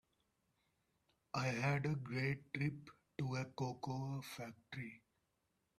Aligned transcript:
I 1.35 1.45
had 1.45 1.85
a 1.85 1.93
great 1.93 2.51
trip 2.55 2.89
to 3.19 3.35
a 3.35 3.45
cocoa 3.45 4.21
factory. 4.23 5.03